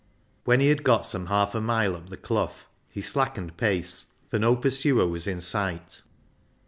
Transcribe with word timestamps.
When 0.45 0.61
he 0.61 0.69
had 0.69 0.83
got 0.83 1.05
some 1.05 1.27
half 1.27 1.53
a 1.53 1.61
mile 1.61 1.95
up 1.95 2.09
the 2.09 2.17
Clough 2.17 2.53
he 2.89 3.01
slackened 3.01 3.55
pace, 3.55 4.07
for 4.31 4.39
no 4.39 4.55
pursuer 4.55 5.05
was 5.05 5.27
in 5.27 5.41
sight. 5.41 6.01